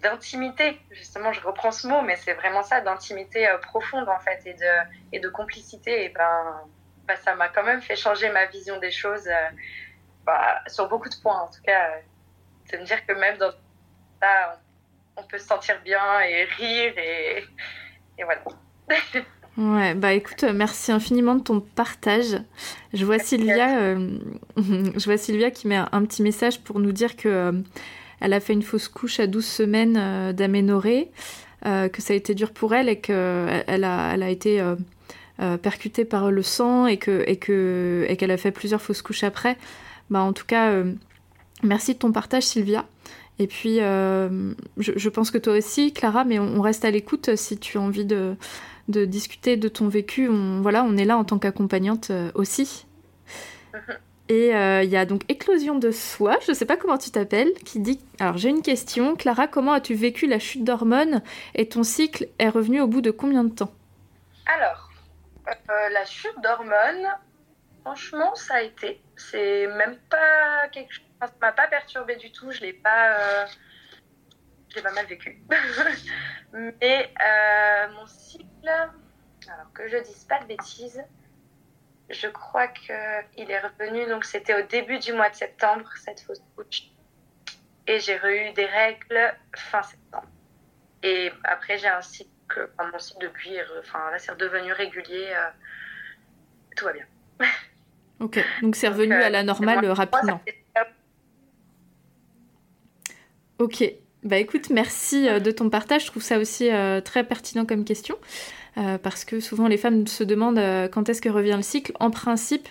[0.01, 4.41] d'intimité, justement, je reprends ce mot, mais c'est vraiment ça, d'intimité euh, profonde en fait
[4.45, 4.71] et de,
[5.13, 6.05] et de complicité.
[6.05, 6.61] Et ben,
[7.05, 9.49] ben ça m'a quand même fait changer ma vision des choses euh,
[10.25, 11.39] bah, sur beaucoup de points.
[11.39, 12.01] En tout cas,
[12.65, 13.51] euh, c'est me dire que même dans
[14.21, 14.59] ça,
[15.17, 17.43] on, peut se sentir bien et rire et,
[18.17, 18.41] et voilà.
[19.57, 22.37] Ouais, bah écoute, merci infiniment de ton partage.
[22.93, 23.95] Je vois Sylvia,
[24.57, 27.63] je vois Sylvia qui met un petit message pour nous dire que
[28.19, 31.11] elle a fait une fausse couche à 12 semaines euh, d'aménorrhée,
[31.65, 34.61] euh, que ça a été dur pour elle et qu'elle elle a, elle a été
[34.61, 39.01] euh, percutée par le sang et que et que et qu'elle a fait plusieurs fausses
[39.01, 39.57] couches après.
[40.09, 40.71] Bah en tout cas,
[41.65, 42.85] merci de ton partage, Sylvia.
[43.37, 47.57] Et puis, je, je, pense que toi aussi, Clara, mais on, reste à l'écoute si
[47.57, 48.35] tu as envie de,
[48.87, 50.29] de discuter de ton vécu.
[50.29, 52.85] On, voilà, on est là en tant qu'accompagnante aussi.
[53.73, 53.81] Mhm.
[54.27, 57.11] Et euh, il y a donc Éclosion de soi, je ne sais pas comment tu
[57.11, 59.15] t'appelles, qui dit Alors j'ai une question.
[59.15, 61.21] Clara, comment as-tu vécu la chute d'hormones
[61.53, 63.71] et ton cycle est revenu au bout de combien de temps?
[64.47, 64.89] Alors,
[65.47, 67.07] euh, la chute d'hormones,
[67.83, 68.99] Franchement, ça a été.
[69.15, 71.04] C'est même pas quelque chose.
[71.27, 72.51] Ça m'a pas perturbé du tout.
[72.51, 73.17] Je l'ai pas.
[73.17, 73.45] Euh,
[74.69, 75.41] je l'ai pas mal vécu.
[76.53, 78.45] Mais euh, mon cycle.
[78.67, 81.03] Alors que je dise pas de bêtises.
[82.09, 84.05] Je crois qu'il est revenu.
[84.07, 86.83] Donc c'était au début du mois de septembre cette fausse couche.
[87.87, 90.27] Et j'ai eu des règles fin septembre.
[91.03, 92.69] Et après j'ai un cycle.
[92.77, 93.57] Enfin, mon cycle depuis.
[93.79, 95.33] Enfin là c'est redevenu régulier.
[95.35, 95.49] Euh,
[96.75, 97.05] tout va bien.
[98.21, 100.39] Ok, donc c'est revenu à la normale rapidement.
[103.57, 103.89] Ok,
[104.23, 106.05] bah écoute, merci euh, de ton partage.
[106.05, 108.17] Je trouve ça aussi euh, très pertinent comme question.
[108.77, 110.59] Euh, parce que souvent les femmes se demandent
[110.91, 111.93] quand est-ce que revient le cycle.
[112.01, 112.67] En principe,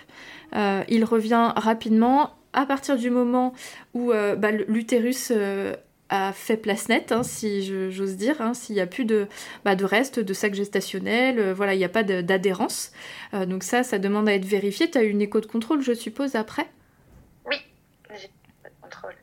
[0.53, 3.53] il revient rapidement à partir du moment
[3.95, 5.33] où bah, l'utérus
[6.09, 9.27] a fait place nette, hein, si j'ose dire, hein, s'il n'y a plus de,
[9.65, 12.91] bah, de reste, de sac gestationnel, voilà, il n'y a pas d'adhérence.
[13.33, 14.91] Donc ça, ça demande à être vérifié.
[14.91, 16.67] Tu as eu une écho de contrôle, je suppose, après?
[17.47, 17.57] Oui,
[18.11, 18.29] j'ai eu
[18.63, 19.15] de contrôle.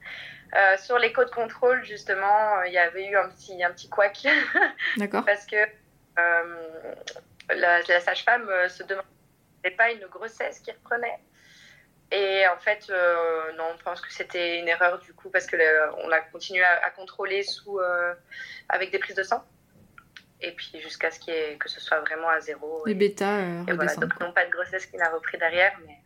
[0.55, 4.27] Euh, sur l'écho de contrôle, justement, il y avait eu un petit, un petit couac.
[4.97, 5.25] D'accord.
[5.25, 5.57] Parce que
[6.17, 11.19] la, la sage-femme se demandait pas une grossesse qui reprenait.
[12.13, 15.57] Et en fait, euh, non, on pense que c'était une erreur du coup parce que
[16.05, 18.13] on a continué à, contrôler sous euh,
[18.69, 19.43] avec des prises de sang.
[20.43, 21.19] Et puis jusqu'à ce
[21.57, 22.83] que ce soit vraiment à zéro.
[22.85, 25.97] Les bêta euh, et voilà, donc non pas de grossesse qui n'a repris derrière, mais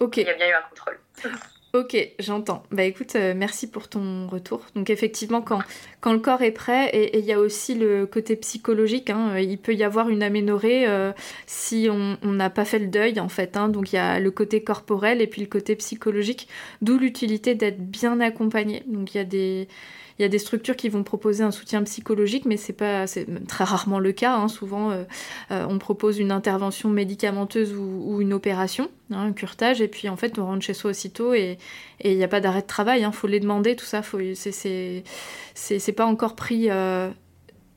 [0.00, 0.18] ok.
[0.18, 1.00] il y a bien eu un contrôle.
[1.76, 2.62] Ok, j'entends.
[2.70, 4.62] Bah écoute, euh, merci pour ton retour.
[4.74, 5.58] Donc effectivement, quand,
[6.06, 9.58] quand le corps est prêt, et il y a aussi le côté psychologique, hein, il
[9.58, 11.10] peut y avoir une aménorrhée euh,
[11.46, 13.56] si on n'a pas fait le deuil en fait.
[13.56, 13.68] Hein.
[13.68, 16.46] donc il y a le côté corporel et puis le côté psychologique,
[16.80, 18.84] d'où l'utilité d'être bien accompagné.
[18.86, 23.06] Donc il y a des structures qui vont proposer un soutien psychologique, mais c'est pas,
[23.48, 24.36] très rarement le cas.
[24.36, 24.46] Hein.
[24.46, 25.02] Souvent, euh,
[25.50, 30.38] euh, on propose une intervention médicamenteuse ou, une opération, un curtage, et puis en fait,
[30.38, 31.58] on rentre chez soi aussitôt et
[32.04, 33.02] il n'y a pas d'arrêt de travail.
[33.02, 34.02] Il faut les demander, tout ça.
[34.34, 35.04] C'est,
[35.54, 37.10] c'est, pas encore pris euh,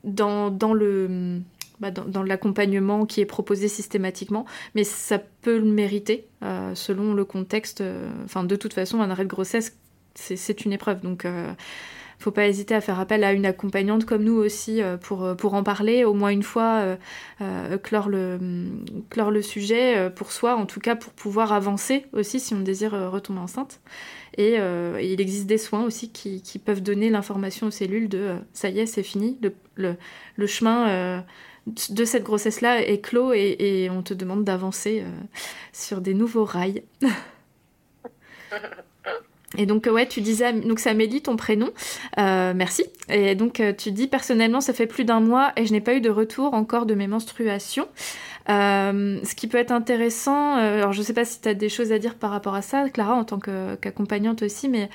[0.03, 1.39] dans, dans le
[1.79, 6.27] bah, dans, l'accompagnement qui est proposé systématiquement, mais ça peut le mériter
[6.73, 7.82] selon le contexte.
[8.25, 9.77] Enfin, de toute façon, un arrêt de grossesse,
[10.13, 10.99] c'est une épreuve.
[10.99, 11.25] Donc,
[12.19, 15.36] faut pas hésiter à faire appel à une accompagnante comme nous aussi euh, pour, euh,
[15.36, 16.97] pour en parler au moins une fois,
[17.41, 18.38] euh, clore, le,
[19.10, 22.91] clore le sujet pour soi, en tout cas pour pouvoir avancer aussi si on désire
[23.12, 23.79] retomber enceinte.
[24.38, 24.58] Et,
[25.01, 28.79] il existe des soins aussi qui, qui peuvent donner l'information aux cellules de ça y
[28.79, 29.95] est, c'est fini, le, le,
[30.36, 31.23] le chemin
[31.67, 35.03] de cette grossesse-là est clos et, et, on te demande d'avancer
[35.73, 36.84] sur des nouveaux rails.
[39.57, 41.69] Et donc ouais, tu disais donc c'est Amélie ton prénom,
[42.19, 42.85] euh, merci.
[43.09, 45.95] Et donc euh, tu dis personnellement ça fait plus d'un mois et je n'ai pas
[45.95, 47.88] eu de retour encore de mes menstruations.
[48.49, 51.91] Euh, ce qui peut être intéressant, alors je sais pas si tu as des choses
[51.91, 54.89] à dire par rapport à ça, Clara en tant qu'accompagnante aussi, mais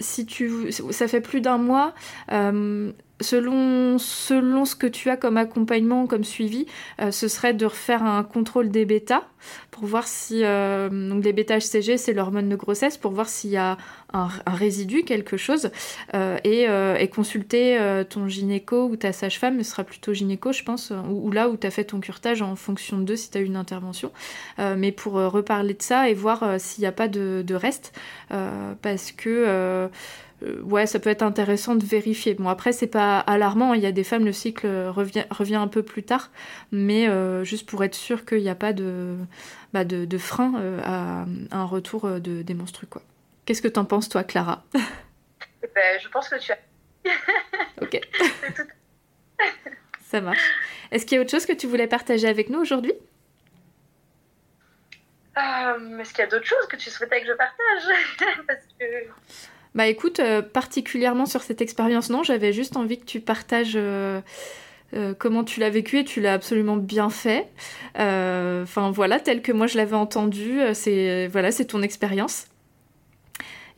[0.00, 1.94] si tu ça fait plus d'un mois,
[3.20, 6.66] selon, selon ce que tu as comme accompagnement, comme suivi,
[7.00, 9.24] euh, ce serait de refaire un contrôle des bêta
[9.70, 10.44] pour voir si.
[10.44, 13.76] Euh, donc, les bêta HCG, c'est l'hormone de grossesse, pour voir s'il y a
[14.14, 15.70] un, résidu, quelque chose,
[16.14, 16.66] euh, et,
[17.02, 21.48] et, consulter ton gynéco ou ta sage-femme, ce sera plutôt gynéco, je pense, ou, là
[21.48, 24.12] où tu as fait ton curtage en fonction de si tu as eu une intervention,
[24.58, 27.92] mais pour reparler de ça et voir s'il n'y a pas de, reste,
[28.28, 29.88] parce que
[30.44, 32.34] euh, ouais, ça peut être intéressant de vérifier.
[32.34, 33.74] Bon, après, c'est pas alarmant.
[33.74, 36.30] Il y a des femmes, le cycle revient, un peu plus tard,
[36.72, 39.16] mais euh, juste pour être sûr qu'il n'y a pas de,
[39.72, 39.84] bah,
[40.18, 43.02] frein euh, à, un retour de, des menstrues, quoi.
[43.44, 44.64] Qu'est-ce que t'en penses, toi, Clara?
[45.74, 46.58] Ben, Je pense que tu as.
[47.82, 48.00] ok.
[50.02, 50.38] ça marche.
[50.90, 52.92] Est-ce qu'il y a autre chose que tu voulais partager avec nous aujourd'hui?
[55.36, 58.44] Est-ce qu'il y a d'autres choses que tu souhaitais que je partage?
[58.46, 58.84] Parce que
[59.74, 64.20] bah écoute, euh, particulièrement sur cette expérience, non, j'avais juste envie que tu partages euh,
[64.94, 67.48] euh, comment tu l'as vécu et tu l'as absolument bien fait.
[67.96, 72.46] Enfin voilà, tel que moi je l'avais entendu, c'est voilà, c'est ton expérience.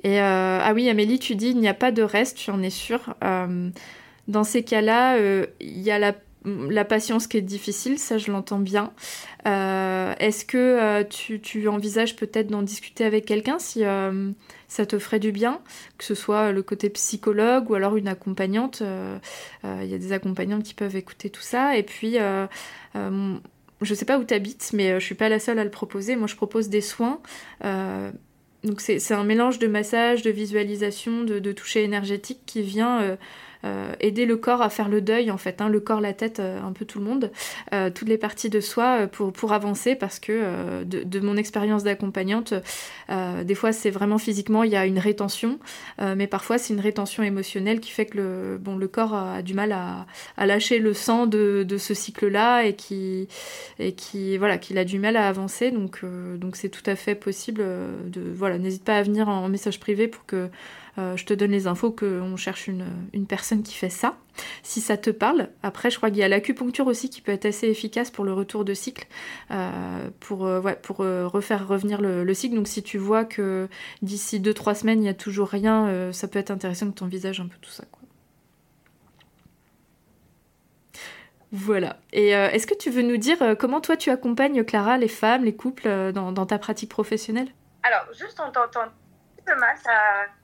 [0.07, 2.71] Et ah oui, Amélie, tu dis il n'y a pas de reste, tu en es
[2.71, 3.15] sûre.
[4.29, 5.19] dans ces cas-là,
[5.61, 5.99] il y a
[6.47, 8.93] la patience qui est difficile, ça je l'entends bien.
[9.47, 14.31] Euh, est-ce que euh, tu, envisages peut-être d'en discuter avec quelqu'un si euh,
[14.69, 15.61] ça te ferait du bien,
[15.99, 18.83] que ce soit le côté psychologue ou alors une accompagnante
[19.65, 21.77] Il y a des accompagnantes qui peuvent écouter tout ça.
[21.77, 22.17] Et puis,
[22.95, 26.17] je sais pas où tu habites, mais je suis pas la seule à le proposer.
[26.17, 27.21] Moi, je propose des soins.
[28.67, 33.17] Donc c'est un mélange de massage, de visualisation, de, de toucher énergétique qui vient
[34.01, 36.73] aider le corps à faire le deuil en fait, hein, le corps, la tête, un
[36.73, 37.31] peu tout le monde,
[37.95, 42.55] toutes les parties de soi pour, pour avancer parce que de, de, mon expérience d'accompagnante,
[43.09, 45.59] des fois c'est vraiment physiquement, il y a une rétention,
[46.01, 49.55] mais parfois c'est une rétention émotionnelle qui fait que le, bon, le corps a, du
[49.55, 53.29] mal à, à lâcher le sang de, de ce cycle-là et qui,
[53.79, 55.71] et qui voilà, qu'il a du mal à avancer.
[55.71, 56.05] Donc
[56.37, 57.63] donc c'est tout à fait possible
[58.07, 60.49] de voilà, n'hésite pas à venir en message privé pour que euh,
[60.97, 64.17] je te donne les infos qu'on cherche une, personne qui fait ça,
[64.63, 65.49] si ça te parle.
[65.63, 68.33] Après, je crois qu'il y a l'acupuncture aussi qui peut être assez efficace pour le
[68.33, 69.07] retour de cycle,
[69.51, 72.57] euh, pour, euh, refaire revenir le, cycle.
[72.57, 73.69] Donc si tu vois que
[74.03, 77.41] d'ici 2-3 semaines, il n'y a toujours rien, ça peut être intéressant que tu envisages
[77.41, 77.85] un peu tout ça.
[81.53, 81.99] Voilà.
[82.13, 85.55] Et est-ce que tu veux nous dire comment toi tu accompagnes, Clara, les femmes, les
[85.55, 87.49] couples dans, dans ta pratique professionnelle?
[87.83, 88.91] Alors, juste on t'entend
[89.47, 89.93] ça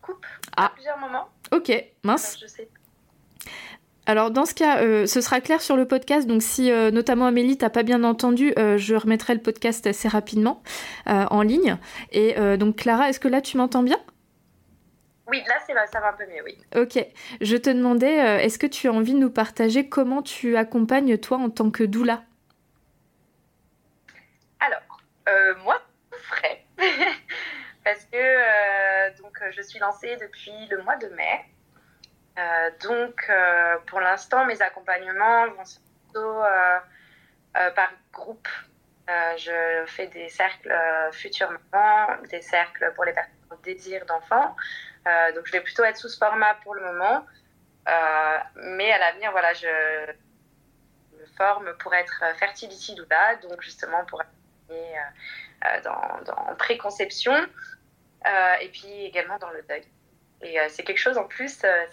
[0.01, 0.25] coupe
[0.57, 0.71] à ah.
[0.75, 1.29] plusieurs moments.
[1.51, 2.39] Ok, mince.
[2.41, 2.69] je sais.
[4.05, 6.27] Alors dans ce cas, euh, ce sera clair sur le podcast.
[6.27, 10.09] Donc si euh, notamment Amélie t'as pas bien entendu, euh, je remettrai le podcast assez
[10.09, 10.63] rapidement
[11.07, 11.77] en ligne.
[12.11, 13.99] Et donc Clara, est-ce que là tu m'entends bien?
[15.29, 16.59] Oui, là c'est ça va un peu mieux, oui.
[16.77, 17.05] Ok.
[17.41, 21.39] Je te demandais, est-ce que tu as envie de nous partager comment tu accompagnes toi
[21.39, 22.23] en tant que doula?
[24.61, 25.01] Alors,
[25.65, 25.81] moi,
[26.13, 26.65] frais.
[27.85, 28.17] parce que
[29.53, 31.45] je suis lancée depuis le mois de mai.
[32.39, 33.31] Euh, donc,
[33.87, 35.65] pour l'instant, mes accompagnements vont
[36.05, 36.43] plutôt
[37.53, 38.49] par groupe.
[39.09, 40.75] je fais des cercles
[41.13, 44.57] futurs mamans, des cercles pour les personnes au désir d'enfants.
[45.35, 47.27] donc, je vais plutôt être sous ce format pour le moment.
[48.57, 50.13] mais à l'avenir, voilà, je
[51.19, 54.97] me forme pour être fertility doula, donc justement pour accompagner
[55.85, 57.47] dans, dans préconception euh,
[58.61, 59.85] et puis également dans le deuil.
[60.43, 61.85] Et euh, c'est quelque chose en plus, euh,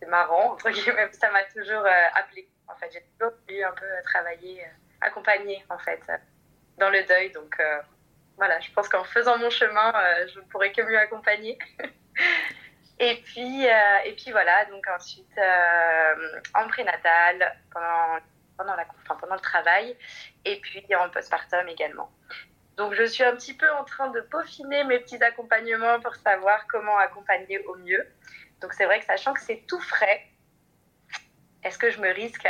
[0.00, 2.48] c'est marrant, entre guillemets, ça m'a toujours appelé.
[2.68, 4.64] En fait, j'ai toujours voulu un peu travailler,
[5.00, 6.00] accompagner en fait
[6.78, 7.30] dans le deuil.
[7.32, 7.60] Donc
[8.36, 9.92] voilà, je pense qu'en faisant mon chemin,
[10.32, 11.58] je ne pourrais que mieux accompagner.
[12.98, 15.38] et puis, et puis voilà, donc ensuite
[16.54, 18.20] en prénatal, pendant,
[18.56, 19.96] pendant, la, enfin, pendant le travail,
[20.44, 22.10] et puis en postpartum également.
[22.76, 26.66] Donc, je suis un petit peu en train de peaufiner mes petits accompagnements pour savoir
[26.68, 28.06] comment accompagner au mieux.
[28.60, 30.26] Donc, c'est vrai que sachant que c'est tout frais,
[31.62, 32.46] est-ce que je me risque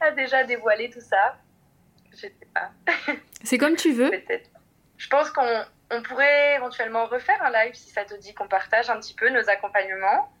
[0.00, 1.36] à, déjà dévoiler tout ça?
[2.12, 2.70] Je sais pas.
[3.44, 4.10] C'est comme tu veux.
[4.10, 4.50] Peut-être.
[4.96, 8.98] Je pense qu'on pourrait éventuellement refaire un live si ça te dit qu'on partage un
[8.98, 10.32] petit peu nos accompagnements.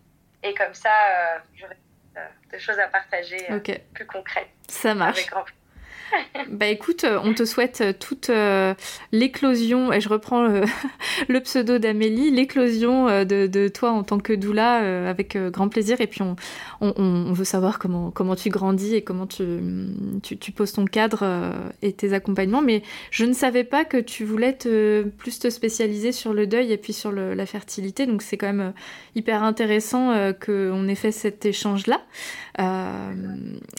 [0.42, 1.76] Et comme ça, euh, j'aurai
[2.16, 3.60] euh, des choses à partager euh,
[3.94, 4.50] plus concrètes.
[4.68, 5.18] Ça marche.
[5.18, 5.44] Avec grand
[6.50, 8.74] bah écoute, euh, on te souhaite euh, toute euh,
[9.12, 10.46] l'éclosion, et je reprends
[11.28, 16.00] le, pseudo d'Amélie, l'éclosion de, toi en tant que doula avec grand plaisir.
[16.00, 16.22] Et puis
[16.80, 19.44] on, veut savoir comment, comment tu grandis et comment tu,
[20.22, 22.62] tu, poses ton cadre et tes accompagnements.
[22.62, 24.56] Mais je ne savais pas que tu voulais
[25.18, 28.06] plus te spécialiser sur le deuil et puis sur la fertilité.
[28.06, 28.72] Donc c'est quand même
[29.14, 32.00] hyper intéressant qu'on ait fait cet échange-là.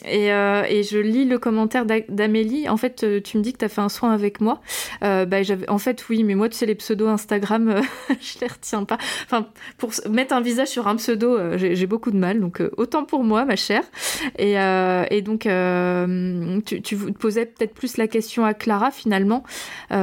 [0.04, 3.58] Et, et, je lis le commentaire d'Amélie Amélie, en fait, euh, tu me dis que
[3.58, 4.60] tu as fait un soin avec moi.
[5.02, 7.82] Euh, bah, en fait, oui, mais moi, tu sais, les pseudos Instagram, euh,
[8.20, 8.98] je les retiens pas.
[9.24, 12.40] Enfin, pour mettre un visage sur un pseudo, j'ai beaucoup de mal.
[12.40, 13.84] Donc, autant pour moi, ma chère.
[14.38, 15.48] Et, donc,
[16.64, 19.42] tu, tu, posais peut-être plus la question à Clara, finalement,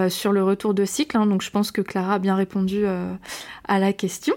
[0.10, 1.18] sur le retour de cycle.
[1.18, 1.26] Hein.
[1.26, 4.36] donc, je pense que Clara a bien répondu à la question.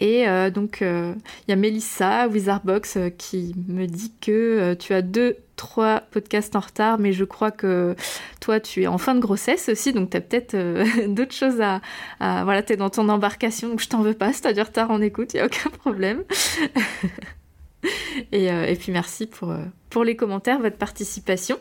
[0.00, 6.00] Et donc, il y a Melissa, Wizardbox, qui me dit que tu as deux trois
[6.10, 7.94] podcasts en retard, mais je crois que
[8.40, 11.60] toi, tu es en fin de grossesse aussi, donc tu as peut-être euh, d'autres choses
[11.60, 11.80] à,
[12.20, 14.62] Voilà, tu es dans ton embarcation, donc je t'en veux pas si tu as du
[14.62, 16.24] retard en écoute, il n'y a aucun problème.
[18.34, 21.56] Euh, et, puis merci pour, euh, pour les commentaires, votre participation.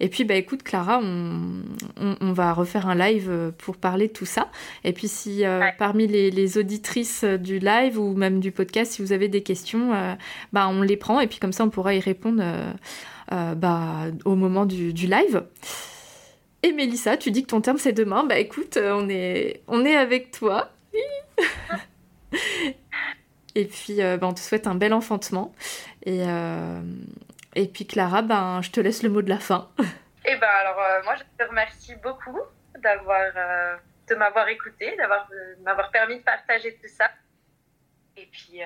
[0.00, 1.62] Et puis bah écoute Clara, on,
[1.96, 4.50] on, va refaire un live pour parler de tout ça.
[4.82, 5.44] Et puis si
[5.78, 9.92] parmi les, les, auditrices du live ou même du podcast, si vous avez des questions,
[10.52, 12.42] bah on les prend et puis comme ça on pourra y répondre
[13.32, 15.44] euh, bah, au moment du, live.
[16.64, 18.24] Et Mélissa, tu dis que ton terme c'est demain.
[18.24, 20.70] Bah écoute, euh, on est, on est avec toi.
[23.54, 25.54] et puis, euh, bah, on te souhaite un bel enfantement.
[26.04, 26.24] Et,
[27.54, 29.70] et puis Clara, ben, je te laisse le mot de la fin.
[29.78, 29.82] Et
[30.32, 32.38] eh ben alors, moi, je te remercie beaucoup
[32.78, 33.32] d'avoir,
[34.08, 35.28] de m'avoir écouté, d'avoir,
[35.62, 37.10] m'avoir permis de partager tout ça.
[38.16, 38.60] Et puis,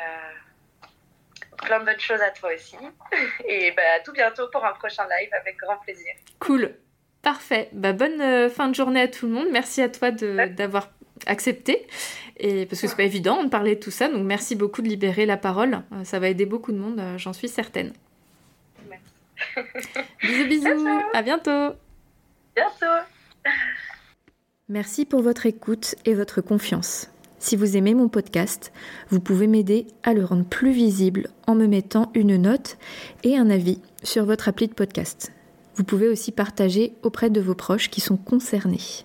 [1.62, 2.76] plein de bonnes choses à toi aussi.
[3.48, 6.12] Et bah, à tout bientôt pour un prochain live avec grand plaisir.
[6.38, 6.74] Cool.
[7.22, 7.70] Parfait.
[7.72, 9.48] Bah, bonne euh, fin de journée à tout le monde.
[9.50, 10.90] Merci à toi d'avoir
[11.26, 11.86] accepté.
[12.36, 14.88] Et parce que c'est pas évident de parler de tout ça, donc merci beaucoup de
[14.88, 15.82] libérer la parole.
[16.04, 17.92] ça va aider beaucoup de monde, j'en suis certaine.
[20.22, 21.74] bisous bisous, à bientôt.
[22.56, 23.04] Bientôt.
[24.68, 27.10] Merci pour votre écoute et votre confiance.
[27.38, 28.72] Si vous aimez mon podcast,
[29.10, 32.78] vous pouvez m'aider à le rendre plus visible en me mettant une note
[33.22, 35.30] et un avis sur votre appli de podcast.
[35.76, 39.04] Vous pouvez aussi partager auprès de vos proches qui sont concernés.